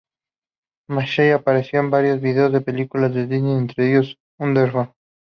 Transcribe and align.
Massey 0.89 1.29
ha 1.31 1.35
aparecido 1.35 1.83
en 1.83 1.91
varios 1.91 2.19
vídeos 2.21 2.49
para 2.51 2.65
películas 2.65 3.13
de 3.13 3.27
Disney, 3.27 3.53
entre 3.53 3.87
ellas 3.91 4.15
"Underdog". 4.39 4.95